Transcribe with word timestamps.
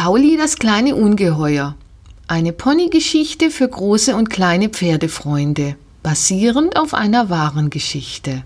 Pauli 0.00 0.36
das 0.36 0.60
kleine 0.60 0.94
Ungeheuer. 0.94 1.74
Eine 2.28 2.52
Ponygeschichte 2.52 3.50
für 3.50 3.66
große 3.66 4.14
und 4.14 4.30
kleine 4.30 4.68
Pferdefreunde, 4.68 5.74
basierend 6.04 6.76
auf 6.76 6.94
einer 6.94 7.30
wahren 7.30 7.68
Geschichte. 7.68 8.44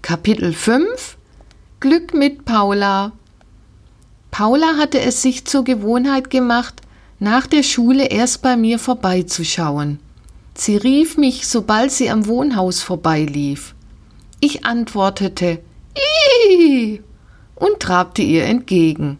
Kapitel 0.00 0.52
5 0.52 1.16
Glück 1.80 2.14
mit 2.14 2.44
Paula. 2.44 3.10
Paula 4.30 4.76
hatte 4.76 5.00
es 5.00 5.22
sich 5.22 5.44
zur 5.44 5.64
Gewohnheit 5.64 6.30
gemacht, 6.30 6.82
nach 7.18 7.48
der 7.48 7.64
Schule 7.64 8.06
erst 8.06 8.42
bei 8.42 8.56
mir 8.56 8.78
vorbeizuschauen. 8.78 9.98
Sie 10.54 10.76
rief 10.76 11.16
mich, 11.16 11.48
sobald 11.48 11.90
sie 11.90 12.10
am 12.10 12.28
Wohnhaus 12.28 12.80
vorbeilief. 12.80 13.74
Ich 14.38 14.64
antwortete 14.64 15.58
Ih 16.48 17.00
und 17.56 17.80
trabte 17.80 18.22
ihr 18.22 18.44
entgegen. 18.44 19.18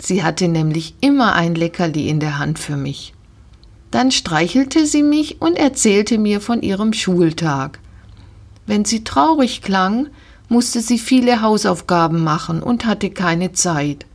Sie 0.00 0.22
hatte 0.22 0.48
nämlich 0.48 0.94
immer 1.00 1.34
ein 1.34 1.54
Leckerli 1.54 2.08
in 2.08 2.20
der 2.20 2.38
Hand 2.38 2.58
für 2.58 2.76
mich. 2.76 3.14
Dann 3.90 4.10
streichelte 4.10 4.86
sie 4.86 5.02
mich 5.02 5.40
und 5.40 5.56
erzählte 5.56 6.18
mir 6.18 6.40
von 6.40 6.62
ihrem 6.62 6.92
Schultag. 6.92 7.80
Wenn 8.66 8.84
sie 8.84 9.02
traurig 9.02 9.62
klang, 9.62 10.08
musste 10.48 10.80
sie 10.80 10.98
viele 10.98 11.42
Hausaufgaben 11.42 12.22
machen 12.22 12.62
und 12.62 12.84
hatte 12.84 13.10
keine 13.10 13.52
Zeit. 13.52 14.06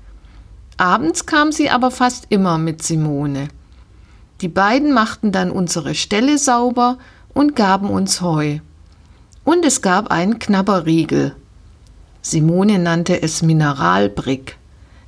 Abends 0.77 1.25
kam 1.25 1.51
sie 1.51 1.69
aber 1.69 1.91
fast 1.91 2.25
immer 2.29 2.57
mit 2.57 2.83
Simone. 2.83 3.49
Die 4.41 4.47
beiden 4.47 4.93
machten 4.93 5.31
dann 5.31 5.51
unsere 5.51 5.95
Ställe 5.95 6.37
sauber 6.37 6.97
und 7.33 7.55
gaben 7.55 7.89
uns 7.89 8.21
Heu. 8.21 8.59
Und 9.43 9.65
es 9.65 9.81
gab 9.81 10.11
einen 10.11 10.39
Knabberriegel. 10.39 11.35
Simone 12.21 12.79
nannte 12.79 13.21
es 13.21 13.41
Mineralbrick. 13.41 14.57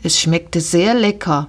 Es 0.06 0.20
schmeckte 0.20 0.62
sehr 0.62 0.94
lecker. 0.94 1.48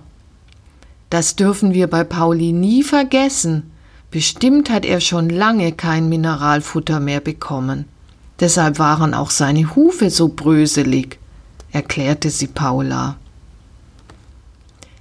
Das 1.10 1.36
dürfen 1.36 1.74
wir 1.74 1.88
bei 1.88 2.04
Pauli 2.04 2.52
nie 2.52 2.82
vergessen. 2.82 3.70
Bestimmt 4.10 4.70
hat 4.70 4.86
er 4.86 5.02
schon 5.02 5.28
lange 5.28 5.72
kein 5.72 6.08
Mineralfutter 6.08 6.98
mehr 6.98 7.20
bekommen. 7.20 7.84
Deshalb 8.40 8.78
waren 8.78 9.12
auch 9.12 9.30
seine 9.30 9.76
Hufe 9.76 10.08
so 10.08 10.28
bröselig, 10.28 11.18
erklärte 11.70 12.30
sie 12.30 12.46
Paula. 12.46 13.18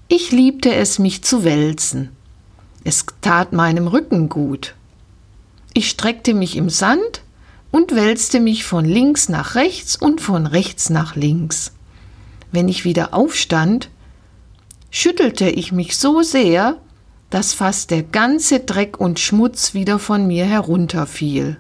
Ich 0.10 0.34
liebte 0.34 0.76
es, 0.76 1.00
mich 1.00 1.24
zu 1.24 1.46
wälzen. 1.46 2.10
Es 2.84 3.06
tat 3.22 3.54
meinem 3.54 3.88
Rücken 3.88 4.28
gut. 4.28 4.76
Ich 5.74 5.90
streckte 5.90 6.34
mich 6.34 6.58
im 6.58 6.70
Sand 6.70 7.22
und 7.72 7.96
wälzte 7.96 8.42
mich 8.42 8.66
von 8.66 8.84
links 8.84 9.30
nach 9.30 9.56
rechts 9.56 9.96
und 9.96 10.20
von 10.20 10.46
rechts 10.46 10.90
nach 10.90 11.16
links. 11.16 11.72
Wenn 12.56 12.70
ich 12.70 12.86
wieder 12.86 13.14
aufstand, 13.14 13.90
schüttelte 14.90 15.50
ich 15.50 15.74
mich 15.74 15.98
so 15.98 16.22
sehr, 16.22 16.78
dass 17.30 17.52
fast 17.52 17.92
der 17.92 18.02
ganze 18.02 18.62
Dreck 18.62 18.98
und 18.98 19.20
Schmutz 19.20 19.74
wieder 19.74 20.00
von 20.00 20.26
mir 20.26 20.46
herunterfiel. 20.46 21.58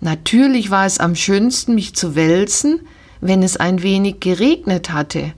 Natürlich 0.00 0.72
war 0.72 0.84
es 0.84 0.98
am 0.98 1.14
schönsten, 1.14 1.76
mich 1.76 1.94
zu 1.94 2.16
wälzen, 2.16 2.80
wenn 3.20 3.44
es 3.44 3.56
ein 3.56 3.84
wenig 3.84 4.18
geregnet 4.18 4.90
hatte 4.90 5.32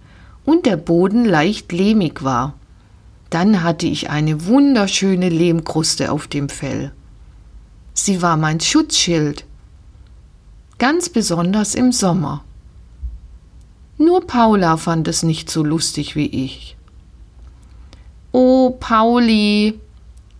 und 0.46 0.64
der 0.64 0.78
Boden 0.78 1.26
leicht 1.26 1.70
lehmig 1.70 2.24
war. 2.24 2.54
Dann 3.28 3.62
hatte 3.62 3.86
ich 3.86 4.08
eine 4.08 4.46
wunderschöne 4.46 5.28
Lehmkruste 5.28 6.10
auf 6.10 6.28
dem 6.28 6.48
Fell. 6.48 6.92
Sie 7.92 8.22
war 8.22 8.38
mein 8.38 8.60
Schutzschild, 8.60 9.44
ganz 10.78 11.10
besonders 11.10 11.74
im 11.74 11.92
Sommer. 11.92 12.42
Nur 13.96 14.26
Paula 14.26 14.76
fand 14.76 15.06
es 15.08 15.22
nicht 15.22 15.50
so 15.50 15.62
lustig 15.62 16.16
wie 16.16 16.26
ich. 16.26 16.76
Oh, 18.32 18.70
Pauli, 18.70 19.78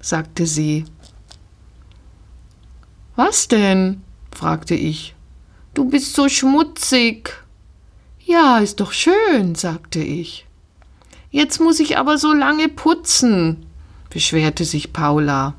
sagte 0.00 0.46
sie. 0.46 0.84
Was 3.16 3.46
denn? 3.46 4.02
fragte 4.33 4.74
ich. 4.74 5.14
Du 5.74 5.84
bist 5.84 6.14
so 6.14 6.28
schmutzig. 6.28 7.33
Ja, 8.24 8.58
ist 8.58 8.80
doch 8.80 8.92
schön, 8.92 9.55
sagte 9.55 10.01
ich. 10.01 10.46
Jetzt 11.30 11.61
muss 11.61 11.80
ich 11.80 11.98
aber 11.98 12.18
so 12.18 12.33
lange 12.33 12.68
putzen, 12.68 13.67
beschwerte 14.08 14.64
sich 14.64 14.92
Paula. 14.92 15.55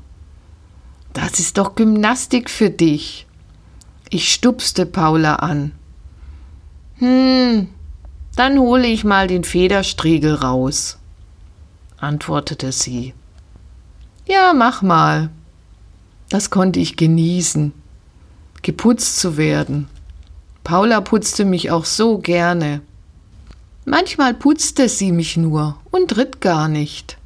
Das 1.12 1.38
ist 1.38 1.58
doch 1.58 1.74
Gymnastik 1.74 2.50
für 2.50 2.70
dich. 2.70 3.26
Ich 4.10 4.32
stupste 4.32 4.84
Paula 4.84 5.36
an. 5.36 5.72
Hm, 6.98 7.68
dann 8.36 8.58
hole 8.58 8.86
ich 8.86 9.02
mal 9.02 9.26
den 9.26 9.44
Federstriegel 9.44 10.34
raus, 10.34 10.98
antwortete 11.98 12.70
sie. 12.70 13.14
Ja, 14.26 14.52
mach 14.54 14.82
mal. 14.82 15.30
Das 16.28 16.50
konnte 16.50 16.80
ich 16.80 16.96
genießen, 16.96 17.72
geputzt 18.62 19.18
zu 19.18 19.36
werden. 19.36 19.88
Paula 20.64 21.00
putzte 21.00 21.44
mich 21.44 21.70
auch 21.70 21.84
so 21.84 22.18
gerne. 22.18 22.82
Manchmal 23.84 24.34
putzte 24.34 24.88
sie 24.88 25.12
mich 25.12 25.36
nur 25.36 25.76
und 25.90 26.16
ritt 26.16 26.40
gar 26.40 26.68
nicht. 26.68 27.18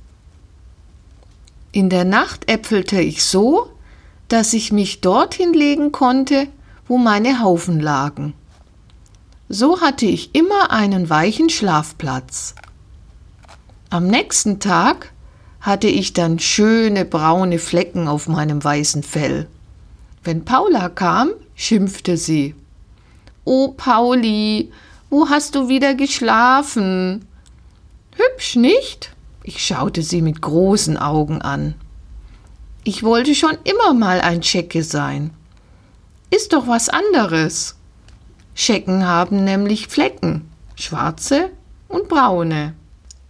In 1.73 1.89
der 1.89 2.05
Nacht 2.05 2.51
äpfelte 2.51 3.01
ich 3.01 3.25
so, 3.25 3.71
dass 4.29 4.53
ich 4.53 4.73
mich 4.73 5.01
dorthin 5.01 5.55
legen 5.55 5.91
konnte, 5.91 6.49
wo 6.87 6.99
meine 6.99 7.41
Haufen 7.41 7.81
lagen. 7.81 8.35
So 9.53 9.81
hatte 9.81 10.07
ich 10.07 10.33
immer 10.33 10.71
einen 10.71 11.11
weichen 11.11 11.51
Schlafplatz. 11.51 12.55
Am 13.91 14.07
nächsten 14.07 14.61
Tag 14.61 15.13
hatte 15.61 15.89
ich 15.89 16.13
dann 16.13 16.39
schöne 16.39 17.05
braune 17.05 17.59
Flecken 17.59 18.07
auf 18.07 18.29
meinem 18.29 18.63
weißen 18.63 19.03
Fell. 19.03 19.49
Wenn 20.23 20.45
Paula 20.45 20.89
kam, 20.89 21.31
schimpfte 21.57 22.17
sie. 22.17 22.55
Oh, 23.43 23.73
Pauli, 23.77 24.71
wo 25.11 25.29
hast 25.29 25.57
du 25.57 25.69
wieder 25.69 25.97
geschlafen? 25.97 27.27
Hübsch, 28.15 28.55
nicht? 28.55 29.11
Ich 29.43 29.67
schaute 29.67 30.05
sie 30.05 30.23
mit 30.23 30.43
großen 30.43 30.97
Augen 30.97 31.43
an. 31.43 31.75
Ich 32.85 33.03
wollte 33.03 33.35
schon 33.35 33.59
immer 33.65 33.95
mal 33.95 34.21
ein 34.21 34.43
Tschecke 34.43 34.85
sein. 34.85 35.33
Ist 36.31 36.53
doch 36.53 36.69
was 36.69 36.89
anderes. 36.89 37.80
Schecken 38.61 39.07
haben 39.07 39.43
nämlich 39.43 39.89
Flecken, 39.89 40.47
schwarze 40.75 41.49
und 41.89 42.09
braune. 42.09 42.75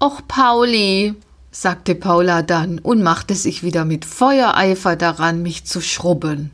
Och, 0.02 0.22
Pauli, 0.26 1.14
sagte 1.52 1.94
Paula 1.94 2.42
dann 2.42 2.80
und 2.80 3.00
machte 3.00 3.36
sich 3.36 3.62
wieder 3.62 3.84
mit 3.84 4.04
Feuereifer 4.04 4.96
daran, 4.96 5.40
mich 5.42 5.64
zu 5.66 5.80
schrubben. 5.80 6.50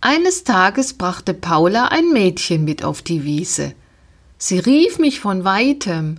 Eines 0.00 0.42
Tages 0.42 0.94
brachte 0.94 1.34
Paula 1.34 1.86
ein 1.86 2.12
Mädchen 2.12 2.64
mit 2.64 2.82
auf 2.82 3.00
die 3.00 3.22
Wiese. 3.22 3.74
Sie 4.38 4.58
rief 4.58 4.98
mich 4.98 5.20
von 5.20 5.44
weitem. 5.44 6.16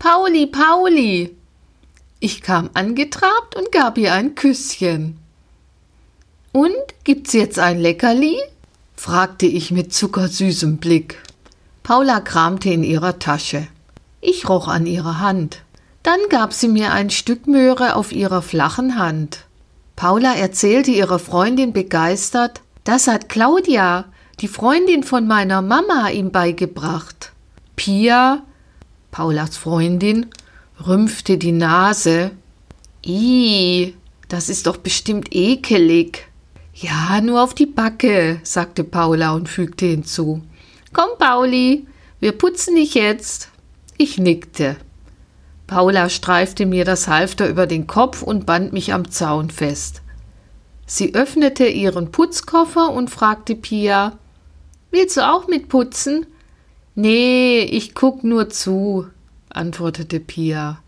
Pauli, 0.00 0.48
Pauli. 0.48 1.36
Ich 2.18 2.42
kam 2.42 2.70
angetrabt 2.74 3.54
und 3.54 3.70
gab 3.70 3.96
ihr 3.96 4.12
ein 4.12 4.34
Küsschen. 4.34 5.20
Und 6.50 6.74
gibt's 7.04 7.32
jetzt 7.32 7.60
ein 7.60 7.78
Leckerli? 7.78 8.38
Fragte 8.96 9.46
ich 9.46 9.70
mit 9.70 9.92
zuckersüßem 9.92 10.78
Blick. 10.78 11.22
Paula 11.82 12.20
kramte 12.20 12.70
in 12.70 12.82
ihrer 12.82 13.18
Tasche. 13.18 13.66
Ich 14.20 14.48
roch 14.48 14.68
an 14.68 14.86
ihrer 14.86 15.20
Hand. 15.20 15.60
Dann 16.02 16.20
gab 16.30 16.52
sie 16.52 16.68
mir 16.68 16.92
ein 16.92 17.10
Stück 17.10 17.46
Möhre 17.46 17.96
auf 17.96 18.12
ihrer 18.12 18.42
flachen 18.42 18.98
Hand. 18.98 19.44
Paula 19.96 20.34
erzählte 20.34 20.90
ihrer 20.90 21.18
Freundin 21.18 21.72
begeistert, 21.72 22.60
das 22.84 23.06
hat 23.06 23.28
Claudia, 23.28 24.06
die 24.40 24.48
Freundin 24.48 25.02
von 25.02 25.26
meiner 25.26 25.62
Mama, 25.62 26.08
ihm 26.10 26.30
beigebracht. 26.30 27.32
Pia, 27.76 28.42
Paulas 29.10 29.56
Freundin, 29.56 30.26
rümpfte 30.86 31.38
die 31.38 31.52
Nase. 31.52 32.32
Ih, 33.04 33.94
das 34.28 34.48
ist 34.48 34.66
doch 34.66 34.76
bestimmt 34.76 35.34
ekelig. 35.34 36.26
Ja, 36.74 37.20
nur 37.20 37.40
auf 37.40 37.54
die 37.54 37.66
Backe, 37.66 38.40
sagte 38.42 38.82
Paula 38.82 39.32
und 39.34 39.48
fügte 39.48 39.86
hinzu. 39.86 40.42
Komm, 40.92 41.10
Pauli, 41.18 41.86
wir 42.18 42.32
putzen 42.32 42.74
dich 42.74 42.94
jetzt. 42.94 43.48
Ich 43.96 44.18
nickte. 44.18 44.76
Paula 45.68 46.08
streifte 46.08 46.66
mir 46.66 46.84
das 46.84 47.06
Halfter 47.06 47.48
über 47.48 47.68
den 47.68 47.86
Kopf 47.86 48.22
und 48.22 48.44
band 48.44 48.72
mich 48.72 48.92
am 48.92 49.08
Zaun 49.10 49.50
fest. 49.50 50.02
Sie 50.84 51.14
öffnete 51.14 51.66
ihren 51.66 52.10
Putzkoffer 52.10 52.90
und 52.90 53.08
fragte 53.08 53.54
Pia: 53.54 54.18
Willst 54.90 55.16
du 55.16 55.28
auch 55.28 55.46
mitputzen? 55.46 56.26
Nee, 56.96 57.60
ich 57.60 57.94
guck 57.94 58.24
nur 58.24 58.50
zu, 58.50 59.06
antwortete 59.48 60.18
Pia. 60.18 60.80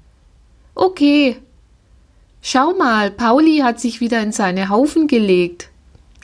Okay. 0.75 1.37
Schau 2.43 2.75
mal, 2.75 3.11
Pauli 3.11 3.59
hat 3.59 3.81
sich 3.81 4.01
wieder 4.01 4.21
in 4.21 4.31
seine 4.31 4.69
Haufen 4.69 5.09
gelegt. 5.09 5.71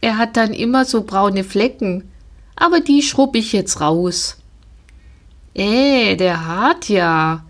Er 0.03 0.19
hat 0.19 0.37
dann 0.37 0.53
immer 0.53 0.85
so 0.85 1.05
braune 1.05 1.45
Flecken, 1.45 2.11
aber 2.57 2.81
die 2.81 3.03
schrubb 3.03 3.37
ich 3.37 3.53
jetzt 3.53 3.81
raus. 3.81 4.37
Äh, 5.55 6.17
der 6.17 6.47
hat 6.47 6.89
ja, 6.89 7.45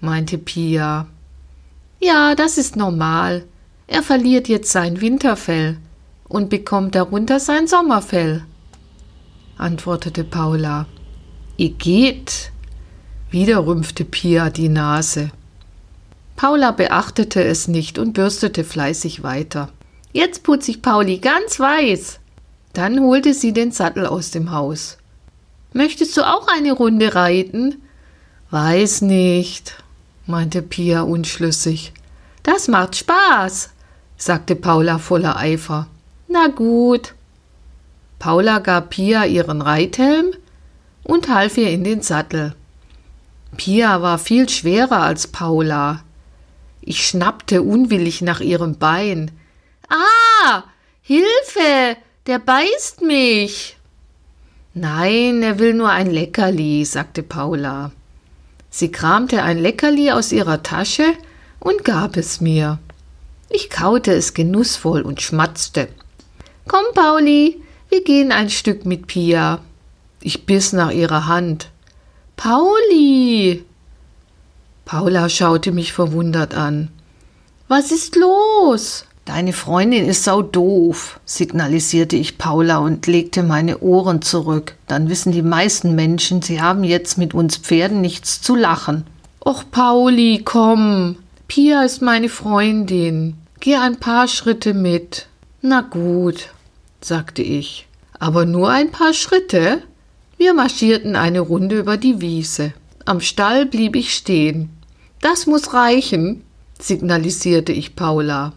meinte 0.00 0.38
Pia. 0.38 1.08
Ja, 2.00 2.34
das 2.34 2.58
ist 2.58 2.76
normal. 2.76 3.46
Er 3.86 4.02
verliert 4.02 4.48
jetzt 4.48 4.70
sein 4.70 5.00
Winterfell 5.00 5.78
und 6.28 6.50
bekommt 6.50 6.94
darunter 6.94 7.40
sein 7.40 7.66
Sommerfell, 7.66 8.44
antwortete 9.56 10.24
Paula. 10.24 10.86
Ihr 11.56 11.70
geht. 11.70 12.50
Wieder 13.30 13.66
rümpfte 13.66 14.04
Pia 14.04 14.50
die 14.50 14.68
Nase. 14.68 15.30
Paula 16.36 16.72
beachtete 16.72 17.42
es 17.42 17.66
nicht 17.66 17.98
und 17.98 18.12
bürstete 18.12 18.62
fleißig 18.62 19.22
weiter. 19.22 19.70
Jetzt 20.14 20.44
putze 20.44 20.70
ich 20.70 20.80
Pauli 20.80 21.18
ganz 21.18 21.58
weiß. 21.58 22.20
Dann 22.72 23.00
holte 23.00 23.34
sie 23.34 23.52
den 23.52 23.72
Sattel 23.72 24.06
aus 24.06 24.30
dem 24.30 24.52
Haus. 24.52 24.96
Möchtest 25.72 26.16
du 26.16 26.22
auch 26.22 26.46
eine 26.46 26.72
Runde 26.72 27.16
reiten? 27.16 27.82
Weiß 28.52 29.02
nicht, 29.02 29.82
meinte 30.26 30.62
Pia 30.62 31.02
unschlüssig. 31.02 31.92
Das 32.44 32.68
macht 32.68 32.94
Spaß, 32.94 33.70
sagte 34.16 34.54
Paula 34.54 34.98
voller 34.98 35.36
Eifer. 35.36 35.88
Na 36.28 36.46
gut. 36.46 37.14
Paula 38.20 38.60
gab 38.60 38.90
Pia 38.90 39.24
ihren 39.24 39.62
Reithelm 39.62 40.30
und 41.02 41.28
half 41.28 41.58
ihr 41.58 41.70
in 41.70 41.82
den 41.82 42.02
Sattel. 42.02 42.54
Pia 43.56 44.00
war 44.00 44.18
viel 44.18 44.48
schwerer 44.48 45.02
als 45.02 45.26
Paula. 45.26 46.04
Ich 46.82 47.04
schnappte 47.04 47.62
unwillig 47.62 48.22
nach 48.22 48.40
ihrem 48.40 48.78
Bein. 48.78 49.32
Ah, 49.88 50.64
Hilfe, 51.02 51.96
der 52.26 52.38
beißt 52.38 53.02
mich. 53.02 53.76
Nein, 54.72 55.42
er 55.42 55.58
will 55.58 55.74
nur 55.74 55.90
ein 55.90 56.10
Leckerli, 56.10 56.84
sagte 56.84 57.22
Paula. 57.22 57.92
Sie 58.70 58.90
kramte 58.90 59.42
ein 59.42 59.58
Leckerli 59.58 60.10
aus 60.10 60.32
ihrer 60.32 60.62
Tasche 60.62 61.14
und 61.60 61.84
gab 61.84 62.16
es 62.16 62.40
mir. 62.40 62.78
Ich 63.50 63.70
kaute 63.70 64.12
es 64.12 64.34
genussvoll 64.34 65.02
und 65.02 65.22
schmatzte. 65.22 65.88
Komm, 66.66 66.84
Pauli, 66.94 67.62
wir 67.88 68.02
gehen 68.02 68.32
ein 68.32 68.50
Stück 68.50 68.84
mit 68.84 69.06
Pia. 69.06 69.60
Ich 70.20 70.46
biss 70.46 70.72
nach 70.72 70.90
ihrer 70.90 71.26
Hand. 71.26 71.70
Pauli! 72.36 73.64
Paula 74.84 75.28
schaute 75.28 75.70
mich 75.70 75.92
verwundert 75.92 76.54
an. 76.54 76.90
Was 77.68 77.92
ist 77.92 78.16
los? 78.16 79.06
Deine 79.24 79.54
Freundin 79.54 80.06
ist 80.06 80.24
sau 80.24 80.42
doof, 80.42 81.18
signalisierte 81.24 82.14
ich 82.14 82.36
Paula 82.36 82.78
und 82.78 83.06
legte 83.06 83.42
meine 83.42 83.78
Ohren 83.78 84.20
zurück. 84.20 84.74
Dann 84.86 85.08
wissen 85.08 85.32
die 85.32 85.42
meisten 85.42 85.94
Menschen, 85.94 86.42
sie 86.42 86.60
haben 86.60 86.84
jetzt 86.84 87.16
mit 87.16 87.32
uns 87.32 87.56
Pferden 87.56 88.02
nichts 88.02 88.42
zu 88.42 88.54
lachen. 88.54 89.06
Och, 89.42 89.64
Pauli, 89.70 90.42
komm. 90.44 91.16
Pia 91.48 91.84
ist 91.84 92.02
meine 92.02 92.28
Freundin. 92.28 93.36
Geh 93.60 93.76
ein 93.76 93.96
paar 93.98 94.28
Schritte 94.28 94.74
mit. 94.74 95.26
Na 95.62 95.80
gut, 95.80 96.50
sagte 97.00 97.42
ich. 97.42 97.86
Aber 98.18 98.44
nur 98.44 98.68
ein 98.68 98.90
paar 98.90 99.14
Schritte? 99.14 99.82
Wir 100.36 100.52
marschierten 100.52 101.16
eine 101.16 101.40
Runde 101.40 101.78
über 101.78 101.96
die 101.96 102.20
Wiese. 102.20 102.74
Am 103.06 103.20
Stall 103.20 103.64
blieb 103.64 103.96
ich 103.96 104.12
stehen. 104.12 104.68
Das 105.22 105.46
muss 105.46 105.72
reichen, 105.72 106.42
signalisierte 106.78 107.72
ich 107.72 107.96
Paula. 107.96 108.52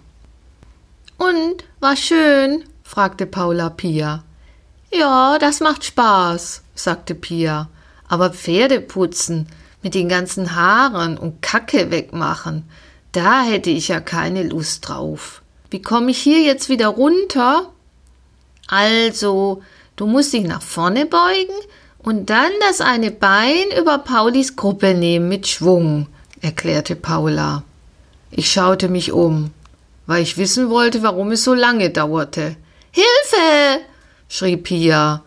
War 1.88 1.96
schön? 1.96 2.66
fragte 2.84 3.26
Paula 3.26 3.70
Pia. 3.70 4.22
Ja, 4.92 5.38
das 5.40 5.62
macht 5.62 5.86
Spaß, 5.86 6.62
sagte 6.76 7.16
Pia. 7.16 7.70
Aber 8.10 8.32
Pferde 8.32 8.82
putzen, 8.82 9.48
mit 9.82 9.96
den 9.96 10.10
ganzen 10.10 10.54
Haaren 10.54 11.18
und 11.18 11.42
Kacke 11.42 11.90
wegmachen, 11.90 12.66
da 13.14 13.42
hätte 13.42 13.70
ich 13.70 13.88
ja 13.88 14.02
keine 14.02 14.44
Lust 14.44 14.90
drauf. 14.90 15.42
Wie 15.70 15.82
komme 15.82 16.12
ich 16.12 16.18
hier 16.18 16.42
jetzt 16.42 16.68
wieder 16.68 16.90
runter? 16.90 17.72
Also, 18.68 19.62
du 19.96 20.08
musst 20.08 20.34
dich 20.34 20.44
nach 20.44 20.62
vorne 20.62 21.06
beugen 21.06 21.56
und 22.00 22.30
dann 22.30 22.52
das 22.68 22.82
eine 22.82 23.12
Bein 23.12 23.64
über 23.80 24.00
Paulis 24.00 24.58
Gruppe 24.58 24.94
nehmen 24.94 25.30
mit 25.30 25.48
Schwung, 25.48 26.08
erklärte 26.42 26.98
Paula. 26.98 27.64
Ich 28.30 28.52
schaute 28.52 28.90
mich 28.90 29.14
um, 29.14 29.52
weil 30.08 30.24
ich 30.24 30.38
wissen 30.38 30.70
wollte, 30.70 31.04
warum 31.04 31.32
es 31.32 31.44
so 31.44 31.54
lange 31.54 31.92
dauerte. 31.92 32.56
Hilfe! 32.92 33.82
schrie 34.28 34.58
Pia. 34.58 35.24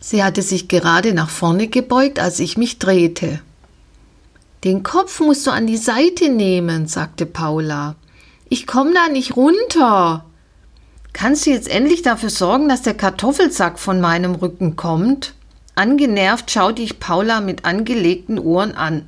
Sie 0.00 0.24
hatte 0.24 0.42
sich 0.42 0.68
gerade 0.68 1.12
nach 1.12 1.30
vorne 1.30 1.68
gebeugt, 1.68 2.18
als 2.18 2.40
ich 2.40 2.56
mich 2.56 2.78
drehte. 2.78 3.40
Den 4.64 4.82
Kopf 4.82 5.20
musst 5.20 5.46
du 5.46 5.50
an 5.50 5.66
die 5.66 5.76
Seite 5.76 6.30
nehmen, 6.30 6.86
sagte 6.86 7.26
Paula. 7.26 7.96
Ich 8.48 8.66
komme 8.66 8.94
da 8.94 9.08
nicht 9.08 9.36
runter. 9.36 10.24
Kannst 11.12 11.46
du 11.46 11.50
jetzt 11.50 11.68
endlich 11.68 12.02
dafür 12.02 12.30
sorgen, 12.30 12.68
dass 12.68 12.82
der 12.82 12.94
Kartoffelsack 12.94 13.78
von 13.78 14.00
meinem 14.00 14.34
Rücken 14.34 14.76
kommt? 14.76 15.34
Angenervt 15.74 16.50
schaute 16.50 16.82
ich 16.82 17.00
Paula 17.00 17.40
mit 17.40 17.64
angelegten 17.64 18.38
Ohren 18.38 18.72
an. 18.72 19.06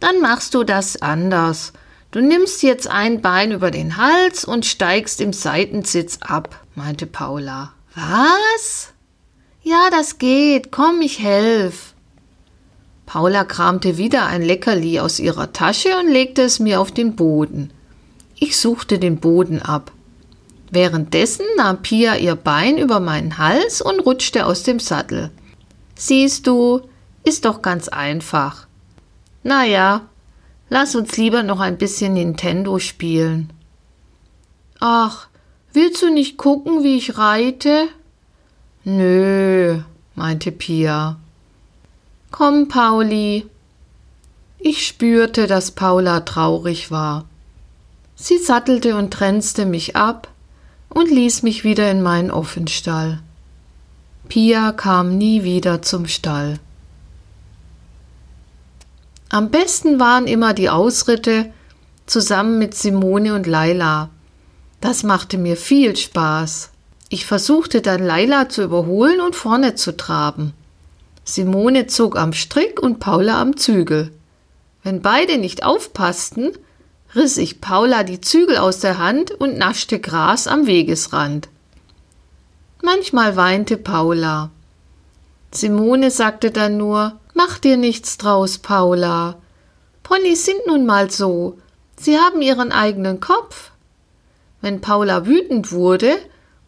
Dann 0.00 0.20
machst 0.20 0.54
du 0.54 0.64
das 0.64 1.02
anders. 1.02 1.72
Du 2.16 2.22
nimmst 2.22 2.62
jetzt 2.62 2.88
ein 2.88 3.20
Bein 3.20 3.52
über 3.52 3.70
den 3.70 3.98
Hals 3.98 4.46
und 4.46 4.64
steigst 4.64 5.20
im 5.20 5.34
Seitensitz 5.34 6.18
ab, 6.22 6.64
meinte 6.74 7.04
Paula. 7.04 7.74
Was? 7.94 8.94
Ja, 9.62 9.90
das 9.90 10.16
geht. 10.16 10.72
Komm, 10.72 11.02
ich 11.02 11.18
helf. 11.18 11.92
Paula 13.04 13.44
kramte 13.44 13.98
wieder 13.98 14.24
ein 14.24 14.40
Leckerli 14.40 14.98
aus 14.98 15.20
ihrer 15.20 15.52
Tasche 15.52 15.98
und 15.98 16.10
legte 16.10 16.40
es 16.40 16.58
mir 16.58 16.80
auf 16.80 16.90
den 16.90 17.16
Boden. 17.16 17.70
Ich 18.36 18.56
suchte 18.56 18.98
den 18.98 19.20
Boden 19.20 19.60
ab. 19.60 19.92
Währenddessen 20.70 21.44
nahm 21.58 21.82
Pia 21.82 22.16
ihr 22.16 22.34
Bein 22.34 22.78
über 22.78 22.98
meinen 22.98 23.36
Hals 23.36 23.82
und 23.82 24.00
rutschte 24.00 24.46
aus 24.46 24.62
dem 24.62 24.80
Sattel. 24.80 25.30
Siehst 25.96 26.46
du, 26.46 26.80
ist 27.24 27.44
doch 27.44 27.60
ganz 27.60 27.88
einfach. 27.88 28.66
Na 29.42 29.66
ja, 29.66 30.08
lass 30.68 30.94
uns 30.94 31.16
lieber 31.16 31.42
noch 31.42 31.60
ein 31.60 31.78
bisschen 31.78 32.14
Nintendo 32.14 32.78
spielen. 32.78 33.50
Ach, 34.80 35.28
willst 35.72 36.02
du 36.02 36.10
nicht 36.10 36.36
gucken, 36.36 36.82
wie 36.82 36.96
ich 36.96 37.18
reite? 37.18 37.88
Nö, 38.84 39.80
meinte 40.14 40.52
Pia. 40.52 41.16
Komm, 42.30 42.68
Pauli. 42.68 43.46
Ich 44.58 44.86
spürte, 44.86 45.46
dass 45.46 45.70
Paula 45.70 46.20
traurig 46.20 46.90
war. 46.90 47.24
Sie 48.14 48.38
sattelte 48.38 48.96
und 48.96 49.12
tränzte 49.12 49.66
mich 49.66 49.96
ab 49.96 50.28
und 50.88 51.10
ließ 51.10 51.42
mich 51.42 51.64
wieder 51.64 51.90
in 51.90 52.02
meinen 52.02 52.30
Offenstall. 52.30 53.20
Pia 54.28 54.72
kam 54.72 55.18
nie 55.18 55.44
wieder 55.44 55.82
zum 55.82 56.06
Stall. 56.06 56.58
Am 59.36 59.50
besten 59.50 60.00
waren 60.00 60.26
immer 60.26 60.54
die 60.54 60.70
Ausritte 60.70 61.52
zusammen 62.06 62.58
mit 62.58 62.74
Simone 62.74 63.34
und 63.34 63.46
Laila. 63.46 64.08
Das 64.80 65.02
machte 65.02 65.36
mir 65.36 65.58
viel 65.58 65.94
Spaß. 65.94 66.70
Ich 67.10 67.26
versuchte 67.26 67.82
dann 67.82 68.02
Laila 68.02 68.48
zu 68.48 68.62
überholen 68.62 69.20
und 69.20 69.36
vorne 69.36 69.74
zu 69.74 69.94
traben. 69.94 70.54
Simone 71.22 71.86
zog 71.86 72.16
am 72.16 72.32
Strick 72.32 72.80
und 72.80 72.98
Paula 72.98 73.38
am 73.38 73.58
Zügel. 73.58 74.10
Wenn 74.82 75.02
beide 75.02 75.36
nicht 75.36 75.64
aufpassten, 75.64 76.52
riss 77.14 77.36
ich 77.36 77.60
Paula 77.60 78.04
die 78.04 78.22
Zügel 78.22 78.56
aus 78.56 78.80
der 78.80 78.96
Hand 78.96 79.32
und 79.32 79.58
naschte 79.58 80.00
Gras 80.00 80.46
am 80.46 80.66
Wegesrand. 80.66 81.50
Manchmal 82.82 83.36
weinte 83.36 83.76
Paula. 83.76 84.48
Simone 85.50 86.10
sagte 86.10 86.50
dann 86.50 86.78
nur 86.78 87.20
Mach 87.38 87.58
dir 87.58 87.76
nichts 87.76 88.16
draus, 88.16 88.56
Paula. 88.56 89.36
Ponys 90.02 90.46
sind 90.46 90.66
nun 90.66 90.86
mal 90.86 91.10
so. 91.10 91.58
Sie 91.94 92.16
haben 92.16 92.40
ihren 92.40 92.72
eigenen 92.72 93.20
Kopf. 93.20 93.72
Wenn 94.62 94.80
Paula 94.80 95.26
wütend 95.26 95.70
wurde 95.70 96.16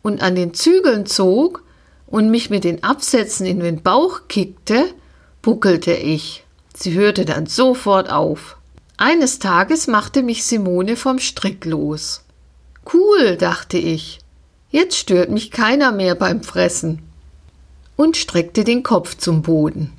und 0.02 0.20
an 0.20 0.34
den 0.34 0.52
Zügeln 0.52 1.06
zog 1.06 1.62
und 2.06 2.30
mich 2.30 2.50
mit 2.50 2.64
den 2.64 2.84
Absätzen 2.84 3.46
in 3.46 3.60
den 3.60 3.82
Bauch 3.82 4.28
kickte, 4.28 4.92
buckelte 5.40 5.94
ich. 5.94 6.44
Sie 6.74 6.92
hörte 6.92 7.24
dann 7.24 7.46
sofort 7.46 8.10
auf. 8.10 8.58
Eines 8.98 9.38
Tages 9.38 9.86
machte 9.86 10.22
mich 10.22 10.44
Simone 10.44 10.96
vom 10.96 11.18
Strick 11.18 11.64
los. 11.64 12.24
Cool, 12.92 13.38
dachte 13.38 13.78
ich. 13.78 14.18
Jetzt 14.70 14.96
stört 14.96 15.30
mich 15.30 15.50
keiner 15.50 15.92
mehr 15.92 16.14
beim 16.14 16.42
Fressen. 16.42 17.00
Und 17.96 18.18
streckte 18.18 18.64
den 18.64 18.82
Kopf 18.82 19.16
zum 19.16 19.40
Boden. 19.40 19.97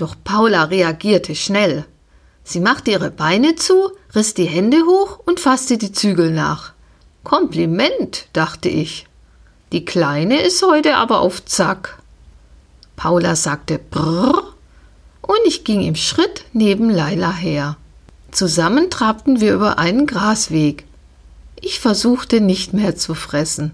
Doch 0.00 0.16
Paula 0.24 0.64
reagierte 0.64 1.34
schnell. 1.34 1.84
Sie 2.42 2.60
machte 2.60 2.90
ihre 2.90 3.10
Beine 3.10 3.56
zu, 3.56 3.90
riss 4.14 4.32
die 4.32 4.46
Hände 4.46 4.78
hoch 4.86 5.18
und 5.26 5.40
fasste 5.40 5.76
die 5.76 5.92
Zügel 5.92 6.30
nach. 6.30 6.72
Kompliment, 7.22 8.26
dachte 8.32 8.70
ich. 8.70 9.06
Die 9.72 9.84
Kleine 9.84 10.40
ist 10.40 10.62
heute 10.62 10.96
aber 10.96 11.20
auf 11.20 11.44
Zack. 11.44 11.98
Paula 12.96 13.36
sagte 13.36 13.78
Brrr 13.78 14.54
und 15.20 15.38
ich 15.44 15.64
ging 15.64 15.82
im 15.82 15.96
Schritt 15.96 16.46
neben 16.54 16.88
Leila 16.88 17.34
her. 17.34 17.76
Zusammen 18.30 18.88
trabten 18.88 19.42
wir 19.42 19.52
über 19.52 19.78
einen 19.78 20.06
Grasweg. 20.06 20.86
Ich 21.60 21.78
versuchte 21.78 22.40
nicht 22.40 22.72
mehr 22.72 22.96
zu 22.96 23.14
fressen. 23.14 23.72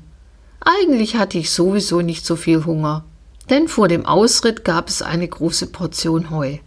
Eigentlich 0.59 1.15
hatte 1.15 1.39
ich 1.39 1.53
sowieso 1.53 2.01
nicht 2.01 2.27
so 2.27 2.35
viel 2.35 2.65
Hunger, 2.65 3.05
denn 3.51 3.69
vor 3.69 3.89
dem 3.89 4.07
Ausritt 4.07 4.65
gab 4.65 4.89
es 4.89 5.03
eine 5.03 5.29
große 5.29 5.69
Portion 5.69 6.31
Heu. 6.31 6.59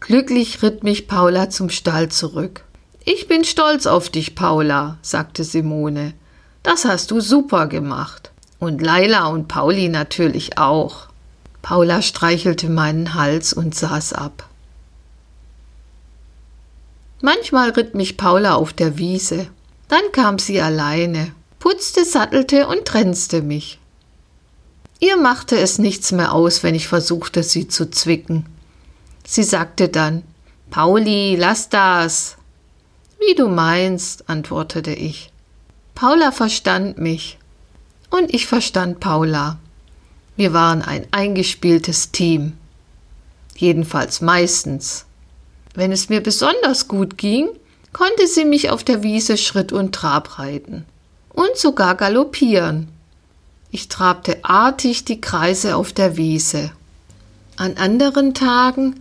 Glücklich 0.00 0.62
ritt 0.62 0.84
mich 0.84 1.08
Paula 1.08 1.50
zum 1.50 1.70
Stall 1.70 2.10
zurück. 2.10 2.64
Ich 3.04 3.28
bin 3.28 3.44
stolz 3.44 3.86
auf 3.86 4.10
dich, 4.10 4.34
Paula, 4.34 4.98
sagte 5.02 5.44
Simone. 5.44 6.12
Das 6.62 6.84
hast 6.84 7.10
du 7.10 7.20
super 7.20 7.66
gemacht. 7.66 8.30
Und 8.58 8.82
Laila 8.82 9.26
und 9.26 9.48
Pauli 9.48 9.88
natürlich 9.88 10.58
auch. 10.58 11.06
Paula 11.62 12.02
streichelte 12.02 12.68
meinen 12.68 13.14
Hals 13.14 13.52
und 13.52 13.74
saß 13.74 14.12
ab. 14.12 14.48
Manchmal 17.22 17.70
ritt 17.70 17.94
mich 17.94 18.16
Paula 18.16 18.54
auf 18.54 18.72
der 18.72 18.98
Wiese. 18.98 19.48
Dann 19.88 20.12
kam 20.12 20.38
sie 20.38 20.60
alleine, 20.60 21.32
putzte, 21.58 22.04
sattelte 22.04 22.66
und 22.66 22.84
tränzte 22.84 23.42
mich. 23.42 23.78
Ihr 24.98 25.16
machte 25.16 25.58
es 25.58 25.78
nichts 25.78 26.12
mehr 26.12 26.32
aus, 26.32 26.62
wenn 26.62 26.74
ich 26.74 26.88
versuchte, 26.88 27.42
sie 27.42 27.68
zu 27.68 27.90
zwicken. 27.90 28.46
Sie 29.26 29.42
sagte 29.42 29.88
dann, 29.88 30.22
Pauli, 30.70 31.36
lass 31.36 31.68
das. 31.68 32.36
Wie 33.18 33.34
du 33.34 33.48
meinst, 33.48 34.28
antwortete 34.28 34.92
ich. 34.92 35.32
Paula 35.94 36.32
verstand 36.32 36.98
mich 36.98 37.38
und 38.10 38.32
ich 38.32 38.46
verstand 38.46 39.00
Paula. 39.00 39.58
Wir 40.36 40.52
waren 40.52 40.82
ein 40.82 41.06
eingespieltes 41.10 42.12
Team. 42.12 42.52
Jedenfalls 43.56 44.20
meistens. 44.20 45.06
Wenn 45.74 45.92
es 45.92 46.08
mir 46.08 46.22
besonders 46.22 46.88
gut 46.88 47.16
ging, 47.16 47.48
konnte 47.92 48.26
sie 48.26 48.44
mich 48.44 48.70
auf 48.70 48.84
der 48.84 49.02
Wiese 49.02 49.38
Schritt 49.38 49.72
und 49.72 49.94
Trab 49.94 50.38
reiten 50.38 50.84
und 51.30 51.56
sogar 51.56 51.94
galoppieren. 51.94 52.88
Ich 53.70 53.88
trabte 53.88 54.44
artig 54.44 55.04
die 55.04 55.20
Kreise 55.20 55.76
auf 55.76 55.92
der 55.92 56.16
Wiese. 56.16 56.70
An 57.56 57.76
anderen 57.76 58.34
Tagen, 58.34 59.00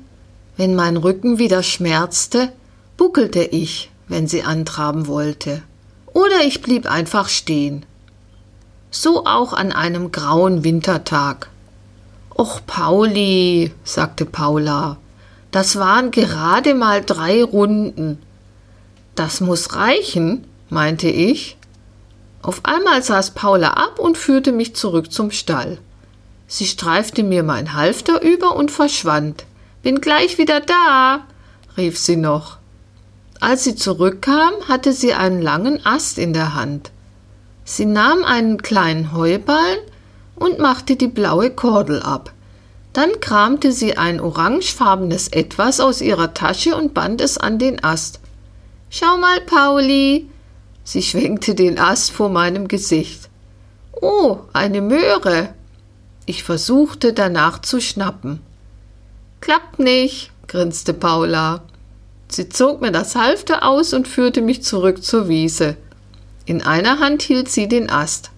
wenn 0.57 0.75
mein 0.75 0.97
Rücken 0.97 1.37
wieder 1.37 1.63
schmerzte, 1.63 2.51
buckelte 2.97 3.43
ich, 3.43 3.91
wenn 4.07 4.27
sie 4.27 4.43
antraben 4.43 5.07
wollte. 5.07 5.61
Oder 6.13 6.43
ich 6.45 6.61
blieb 6.61 6.89
einfach 6.89 7.29
stehen 7.29 7.85
so 8.95 9.25
auch 9.25 9.53
an 9.53 9.71
einem 9.71 10.11
grauen 10.11 10.63
Wintertag. 10.63 11.49
Och, 12.37 12.61
Pauli, 12.65 13.71
sagte 13.83 14.25
Paula, 14.25 14.97
das 15.51 15.77
waren 15.77 16.11
gerade 16.11 16.73
mal 16.73 17.03
drei 17.03 17.43
Runden. 17.43 18.19
Das 19.15 19.41
muss 19.41 19.75
reichen, 19.75 20.45
meinte 20.69 21.07
ich. 21.07 21.57
Auf 22.45 22.59
einmal 22.61 23.01
saß 23.01 23.31
Paula 23.31 23.71
ab 23.71 23.97
und 23.97 24.19
führte 24.19 24.51
mich 24.51 24.75
zurück 24.75 25.11
zum 25.11 25.31
Stall. 25.31 25.79
Sie 26.45 26.67
streifte 26.67 27.23
mir 27.23 27.41
mein 27.41 27.73
Halfter 27.73 28.21
über 28.21 28.55
und 28.55 28.69
verschwand. 28.69 29.45
Bin 29.81 29.99
gleich 29.99 30.37
wieder 30.37 30.59
da, 30.59 31.25
rief 31.75 31.97
sie 31.97 32.17
noch. 32.17 32.57
Als 33.39 33.63
sie 33.63 33.75
zurückkam, 33.75 34.53
hatte 34.67 34.93
sie 34.93 35.15
einen 35.15 35.41
langen 35.41 35.83
Ast 35.87 36.19
in 36.19 36.33
der 36.33 36.53
Hand. 36.53 36.91
Sie 37.63 37.87
nahm 37.87 38.23
einen 38.23 38.61
kleinen 38.61 39.11
Heuballen 39.11 39.79
und 40.35 40.59
machte 40.59 40.97
die 40.97 41.07
blaue 41.07 41.49
Kordel 41.49 42.03
ab. 42.03 42.31
Dann 42.93 43.21
kramte 43.21 43.71
sie 43.71 43.97
ein 43.97 44.19
orangefarbenes 44.21 45.29
Etwas 45.29 45.79
aus 45.79 45.99
ihrer 45.99 46.35
Tasche 46.35 46.75
und 46.75 46.93
band 46.93 47.21
es 47.21 47.39
an 47.39 47.57
den 47.57 47.83
Ast. 47.83 48.19
Schau 48.91 49.17
mal, 49.17 49.41
Pauli. 49.41 50.29
Sie 50.85 51.01
schwenkte 51.01 51.55
den 51.55 51.79
Ast 51.79 52.11
vor 52.11 52.29
meinem 52.29 52.67
Gesicht. 52.67 53.29
Oh, 54.01 54.37
eine 54.53 54.81
Möhre. 54.81 55.49
Ich 56.27 56.43
versuchte 56.43 57.11
danach 57.11 57.59
zu 57.59 57.81
schnappen. 57.81 58.39
Klappt 59.41 59.79
nicht, 59.79 60.31
grinste 60.47 60.93
Paula. 60.93 61.63
Sie 62.27 62.49
zog 62.49 62.81
mir 62.81 62.91
das 62.91 63.15
Halfter 63.15 63.63
aus 63.63 63.93
und 63.93 64.07
führte 64.07 64.41
mich 64.41 64.63
zurück 64.63 65.03
zur 65.03 65.27
Wiese. 65.27 65.75
In 66.45 66.61
einer 66.61 66.99
Hand 66.99 67.23
hielt 67.23 67.49
sie 67.49 67.67
den 67.67 67.89
Ast. 67.89 68.29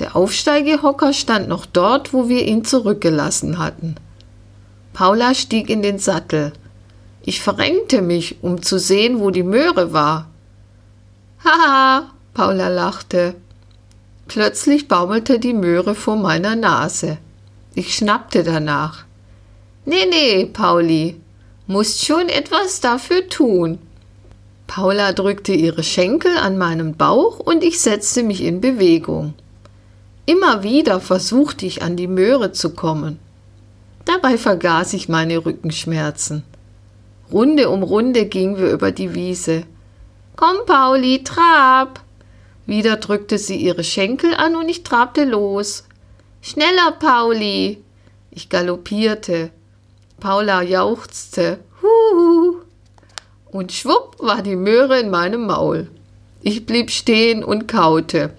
Der 0.00 0.14
Aufsteigehocker 0.14 1.14
stand 1.14 1.48
noch 1.48 1.64
dort, 1.64 2.12
wo 2.12 2.28
wir 2.28 2.46
ihn 2.46 2.64
zurückgelassen 2.64 3.58
hatten. 3.58 3.94
Paula 4.92 5.34
stieg 5.34 5.70
in 5.70 5.80
den 5.80 5.98
Sattel. 5.98 6.52
Ich 7.24 7.40
verrenkte 7.40 8.02
mich, 8.02 8.42
um 8.42 8.62
zu 8.62 8.78
sehen, 8.78 9.20
wo 9.20 9.30
die 9.30 9.42
Möhre 9.42 9.94
war. 9.94 10.28
Haha, 11.44 12.10
Paula 12.34 12.68
lachte. 12.68 13.34
Plötzlich 14.28 14.86
baumelte 14.86 15.40
die 15.40 15.54
Möhre 15.54 15.96
vor 15.96 16.14
meiner 16.16 16.54
Nase. 16.54 17.18
Ich 17.74 17.96
schnappte 17.96 18.44
danach. 18.44 19.04
Nee, 19.84 20.06
nee, 20.08 20.46
Pauli, 20.46 21.20
musst 21.66 22.04
schon 22.04 22.28
etwas 22.28 22.80
dafür 22.80 23.28
tun. 23.28 23.78
Paula 24.68 25.12
drückte 25.12 25.52
ihre 25.52 25.82
Schenkel 25.82 26.36
an 26.36 26.58
meinen 26.58 26.96
Bauch 26.96 27.40
und 27.40 27.64
ich 27.64 27.80
setzte 27.80 28.22
mich 28.22 28.42
in 28.42 28.60
Bewegung. 28.60 29.34
Immer 30.24 30.62
wieder 30.62 31.00
versuchte 31.00 31.66
ich 31.66 31.82
an 31.82 31.96
die 31.96 32.06
Möhre 32.06 32.52
zu 32.52 32.70
kommen. 32.70 33.18
Dabei 34.04 34.38
vergaß 34.38 34.92
ich 34.92 35.08
meine 35.08 35.44
Rückenschmerzen. 35.44 36.44
Runde 37.32 37.68
um 37.68 37.82
Runde 37.82 38.26
gingen 38.26 38.58
wir 38.58 38.70
über 38.70 38.92
die 38.92 39.14
Wiese. 39.14 39.64
Komm, 40.36 40.56
Pauli, 40.66 41.24
trab! 41.24 42.00
Wieder 42.66 42.96
drückte 42.96 43.38
sie 43.38 43.56
ihre 43.56 43.84
Schenkel 43.84 44.34
an 44.34 44.56
und 44.56 44.68
ich 44.68 44.82
trabte 44.82 45.24
los. 45.24 45.84
Schneller, 46.40 46.92
Pauli! 46.98 47.82
Ich 48.30 48.48
galoppierte. 48.48 49.50
Paula 50.20 50.62
jauchzte. 50.62 51.58
Huhu! 51.82 52.62
und 53.52 53.70
schwupp 53.70 54.16
war 54.18 54.42
die 54.42 54.56
Möhre 54.56 54.98
in 54.98 55.10
meinem 55.10 55.46
Maul. 55.46 55.88
Ich 56.40 56.66
blieb 56.66 56.90
stehen 56.90 57.44
und 57.44 57.68
kaute. 57.68 58.34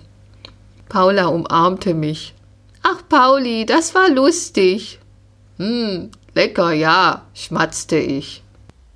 Paula 0.89 1.27
umarmte 1.27 1.93
mich. 1.93 2.33
Ach, 2.81 3.01
Pauli, 3.07 3.65
das 3.65 3.95
war 3.95 4.09
lustig. 4.09 4.99
Hm, 5.57 6.09
lecker, 6.33 6.73
ja, 6.73 7.23
schmatzte 7.33 7.97
ich. 7.97 8.43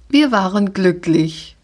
Wir 0.09 0.31
waren 0.31 0.73
glücklich. 0.73 1.55